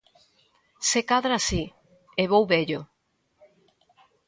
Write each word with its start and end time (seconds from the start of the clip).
Se 0.89 0.99
cadra 1.11 1.37
si, 1.47 1.63
e 2.21 2.23
vou 2.31 2.43
vello. 2.53 2.81